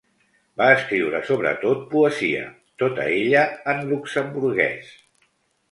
Va 0.61 0.69
escriure 0.75 1.21
sobretot 1.27 1.83
poesia, 1.93 2.49
tota 2.85 3.07
ella 3.21 3.45
en 3.75 3.87
luxemburguès. 3.93 4.95